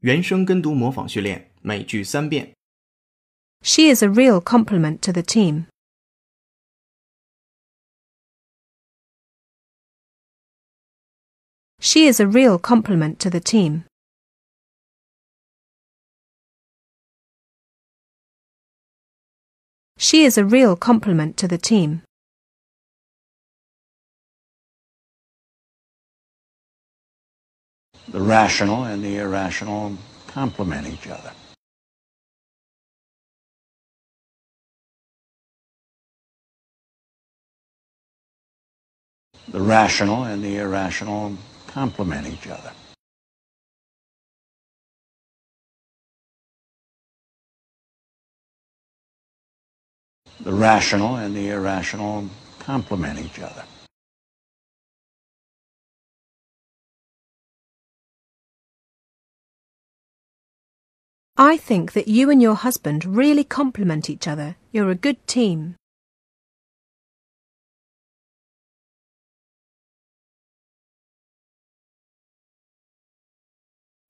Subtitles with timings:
[0.00, 2.54] 原声跟读模仿训练，每句三遍。
[3.62, 5.66] She is a real complement to the team.
[11.80, 13.84] She is a real complement to the team.
[19.96, 22.02] She is a real complement to the team.
[28.10, 29.94] The rational and the irrational
[30.28, 31.30] complement each other.
[39.48, 42.72] The rational and the irrational complement each other.
[50.40, 53.64] The rational and the irrational complement each other.
[61.40, 64.56] I think that you and your husband really complement each other.
[64.72, 65.76] You're a good team.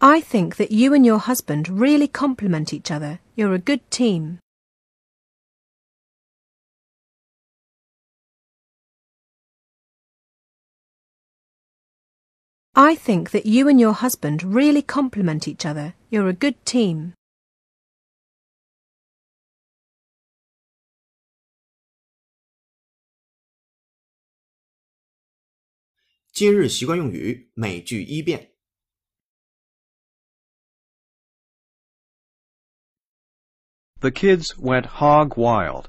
[0.00, 3.20] I think that you and your husband really complement each other.
[3.36, 4.38] You're a good team.
[12.74, 15.94] I think that you and your husband really complement each other.
[16.08, 17.12] You're a good team.
[26.37, 28.51] “今日习惯用语”每句一遍。
[33.99, 35.85] The kids went hog wild,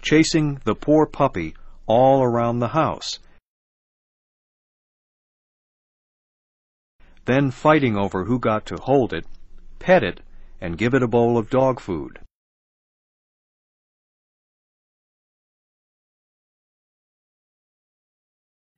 [0.00, 1.54] chasing the poor puppy
[1.86, 3.18] all around the house,
[7.26, 9.26] then fighting over who got to hold it,
[9.78, 10.20] pet it,
[10.60, 12.20] and give it a bowl of dog food.